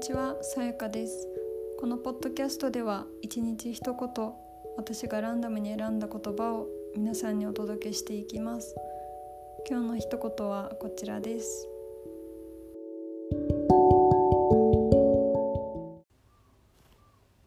[0.00, 1.28] にちは、さやかです。
[1.78, 4.32] このポッドキャストでは一日一言、
[4.78, 8.74] 私がランダムに選んだ言葉を皆さんにお届けしていきます。
[9.68, 11.68] 今日の一言はこちらです。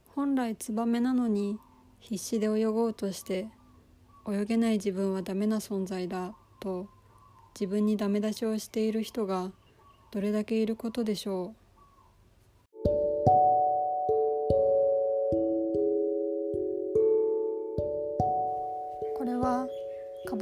[0.09, 1.57] 本来ツバメなのに
[2.01, 3.47] 必死で泳ごうとして
[4.31, 6.87] 泳げない自分はダメな存在だと
[7.59, 9.51] 自分にダメ出しをしている人が
[10.11, 11.62] どれだけいることでしょう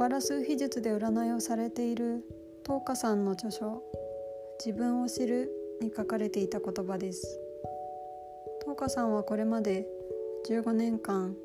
[0.02, 2.24] バラ数秘術で占いをされている
[2.64, 3.84] トーカさんの著書
[4.58, 5.48] 「自分を知る」
[5.80, 7.40] に書かれていた言葉です。
[8.66, 9.86] トーカさんはこれまで
[10.48, 11.36] 15年間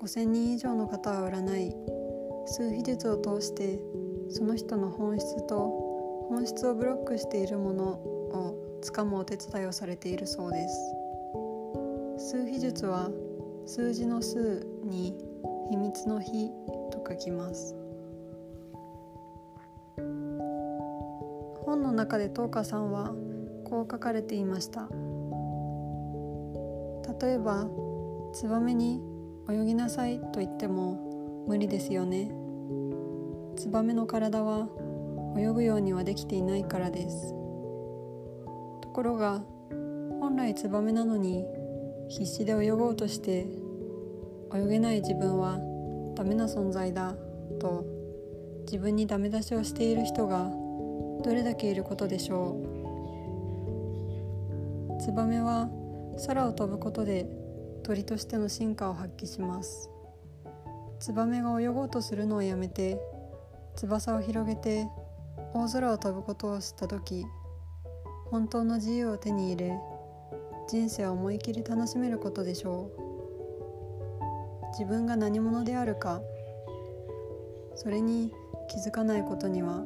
[0.00, 1.72] 5,000人以上の方を占い
[2.46, 3.78] 数秘術を通して
[4.28, 10.68] その人の本質と本質をブロックしているものをつかむお手伝いをされているそうで
[12.18, 12.30] す。
[12.32, 13.08] 数秘術は
[13.66, 15.16] 数字の数に
[15.70, 16.50] 秘密の秘
[16.90, 17.79] と書きます。
[21.70, 23.14] 本の中で東花さんは
[23.64, 24.88] こう書かれていました。
[27.20, 27.68] 例えば
[28.32, 29.02] ツバメに
[29.50, 32.30] 泳ぎなさいと言っても無理ですよね
[33.56, 34.68] ツバメの体は
[35.36, 37.30] 泳ぐようにはできていないからです
[38.80, 39.42] ところが
[40.20, 41.44] 本来ツバメなのに
[42.08, 43.46] 必死で泳ごうとして
[44.54, 45.58] 泳げない自分は
[46.14, 47.14] ダメな存在だ
[47.60, 47.84] と
[48.66, 50.50] 自分にダメ出しをしている人が
[51.22, 52.56] どれだけいることでしょ
[54.98, 55.02] う？
[55.02, 55.68] ツバメは
[56.26, 57.26] 空を飛ぶことで
[57.82, 59.90] 鳥としての進化を発揮します。
[60.98, 63.00] ツバメが泳ごうとするのをやめて
[63.76, 64.86] 翼を広げて
[65.54, 67.24] 大空を飛ぶことを知った時
[68.30, 69.78] 本当の自由を手に入れ
[70.68, 74.70] 人生を思い切り楽しめることでしょう。
[74.72, 76.20] 自分が何者であるか
[77.74, 78.32] それに
[78.68, 79.82] 気づかないことには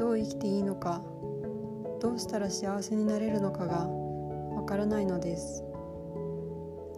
[0.00, 1.02] どう生きていいのか
[2.00, 5.62] どうしたら幸せになれるのかがわからないのです。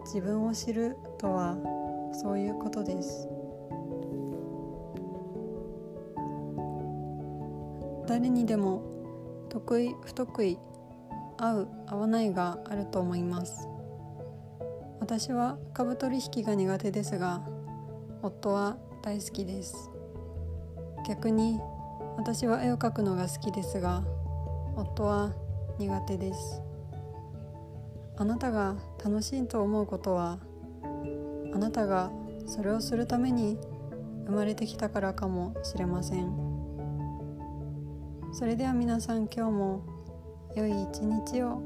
[0.05, 1.57] 自分を知るとは
[2.13, 3.27] そういうことです。
[8.07, 8.81] 誰にでも
[9.49, 10.57] 得意不得意
[11.37, 13.67] 合う合わないがあると思います。
[15.01, 17.45] 私は株取引が苦手ですが
[18.21, 19.91] 夫は大好きです。
[21.05, 21.59] 逆に
[22.17, 24.03] 私は絵を描くのが好きですが
[24.75, 25.33] 夫は
[25.79, 26.61] 苦手です。
[28.15, 30.39] あなたが楽しいと思うことは
[31.53, 32.11] あなたが
[32.45, 33.57] それをするために
[34.25, 36.31] 生まれてきたからかもしれません。
[38.33, 39.83] それでは皆さん今日も
[40.55, 41.61] 良い一日を。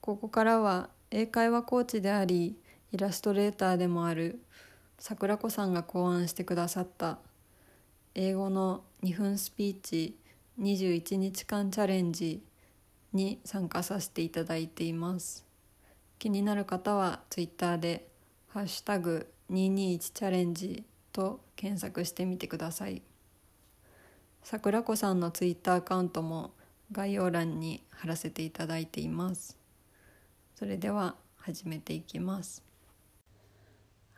[0.00, 2.58] ここからは英会話コーチであり
[2.92, 4.44] イラストレーターでもある
[5.06, 7.18] 桜子さんが考案してくださった
[8.14, 10.16] 英語の2分スピーチ
[10.58, 12.42] 21日間チャレンジ
[13.12, 15.44] に参加させていただいています。
[16.18, 18.08] 気になる方はツイッターで
[18.48, 23.02] 「ハッシュタグ #221 チャレンジ」と検索してみてください。
[24.42, 26.54] 桜子さんのツイッターアカウントも
[26.92, 29.58] 概要欄に貼らせていただいています。
[30.54, 32.73] それでは始めていきます。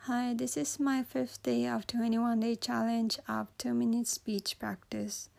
[0.06, 5.30] Hi, this is my fifth day of 21 day challenge of 2 minute speech practice.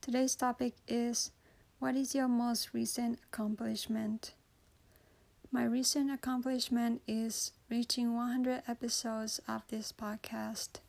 [0.00, 1.32] Today's topic is
[1.80, 4.32] What is your most recent accomplishment?
[5.52, 10.80] My recent accomplishment is reaching 100 episodes of this podcast.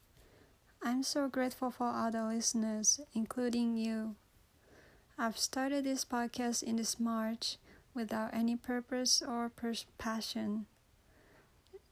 [0.82, 4.16] I'm so grateful for all the listeners, including you.
[5.18, 7.58] I've started this podcast in this March
[7.94, 9.52] without any purpose or
[9.98, 10.68] passion.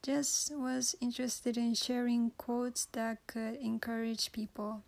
[0.06, 4.84] Just was interested in sharing quotes that could encourage people.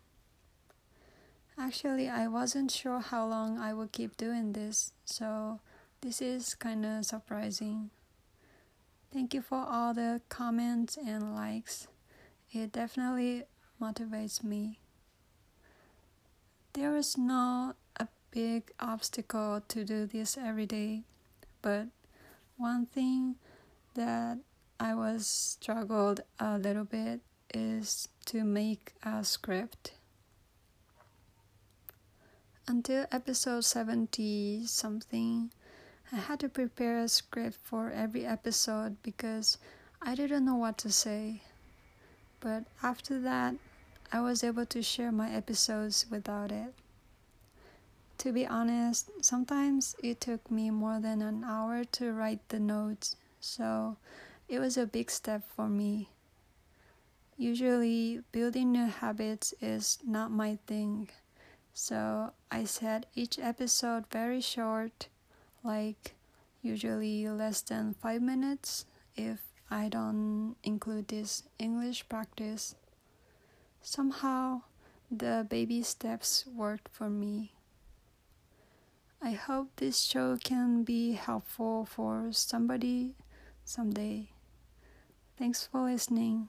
[1.57, 5.59] Actually, I wasn't sure how long I would keep doing this, so
[5.99, 7.89] this is kind of surprising.
[9.11, 11.89] Thank you for all the comments and likes.
[12.53, 13.43] It definitely
[13.81, 14.79] motivates me.
[16.71, 21.03] There is not a big obstacle to do this every day,
[21.61, 21.87] but
[22.55, 23.35] one thing
[23.95, 24.37] that
[24.81, 27.19] I was struggled a little bit
[27.53, 29.91] is to make a script.
[32.65, 35.51] Until episode 70 something,
[36.13, 39.57] I had to prepare a script for every episode because
[40.01, 41.41] I didn't know what to say.
[42.39, 43.55] But after that,
[44.13, 46.73] I was able to share my episodes without it.
[48.19, 53.17] To be honest, sometimes it took me more than an hour to write the notes,
[53.41, 53.97] so
[54.49, 56.09] it was a big step for me.
[57.37, 61.09] Usually, building new habits is not my thing,
[61.73, 65.07] so I set each episode very short,
[65.63, 66.15] like
[66.61, 68.85] usually less than 5 minutes
[69.15, 72.75] if I don't include this English practice.
[73.81, 74.63] Somehow,
[75.11, 77.53] the baby steps worked for me.
[79.21, 83.15] I hope this show can be helpful for somebody
[83.63, 84.29] someday.
[85.39, 86.47] Thanks for listening.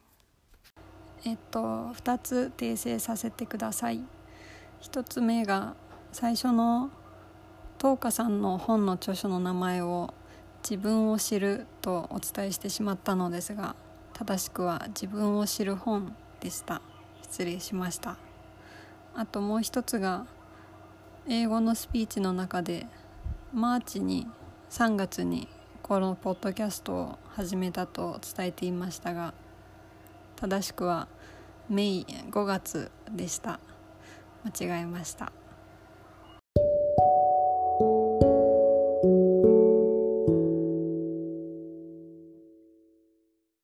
[1.25, 4.03] えっと2つ訂正させてください。
[4.83, 5.77] 1つ目が
[6.11, 6.91] 最初の
[7.79, 10.13] 東花さんの本の著書の名前を
[10.69, 13.77] 自分を知るとお伝えしてしまったのですが
[14.13, 16.83] 正しくは自分を知る本でした。
[17.23, 18.17] 失礼しました。
[19.15, 20.27] あともう一つが
[21.29, 22.89] 英語のスピーチの中で
[23.53, 24.27] マーチに
[24.69, 25.47] 3月に
[25.91, 29.35] このポッドキャストを始めたと伝えていましたが
[30.37, 31.09] 正しくは
[31.69, 33.59] メイ5月でした。
[34.45, 35.33] 間違えました。